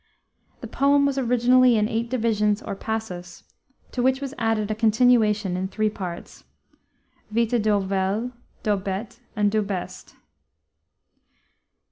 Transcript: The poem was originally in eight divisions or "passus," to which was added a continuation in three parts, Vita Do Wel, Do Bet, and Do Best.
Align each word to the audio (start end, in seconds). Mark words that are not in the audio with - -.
The 0.61 0.67
poem 0.67 1.05
was 1.05 1.19
originally 1.19 1.77
in 1.77 1.87
eight 1.87 2.09
divisions 2.09 2.63
or 2.63 2.75
"passus," 2.75 3.43
to 3.91 4.01
which 4.01 4.19
was 4.19 4.33
added 4.39 4.71
a 4.71 4.73
continuation 4.73 5.55
in 5.55 5.67
three 5.67 5.91
parts, 5.91 6.43
Vita 7.29 7.59
Do 7.59 7.77
Wel, 7.77 8.31
Do 8.63 8.77
Bet, 8.77 9.19
and 9.35 9.51
Do 9.51 9.61
Best. 9.61 10.15